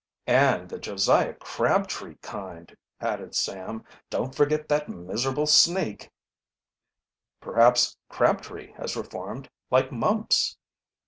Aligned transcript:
"And 0.25 0.67
the 0.67 0.79
Josiah 0.79 1.35
Crabtree 1.35 2.15
kind," 2.23 2.75
added 2.99 3.35
Sam. 3.35 3.83
"Don't 4.09 4.33
forget 4.33 4.67
that 4.67 4.89
miserable 4.89 5.45
sneak." 5.45 6.09
"Perhaps 7.39 7.95
Crabtree 8.09 8.71
has 8.77 8.95
reformed, 8.97 9.47
like 9.69 9.91
Mumps." 9.91 10.57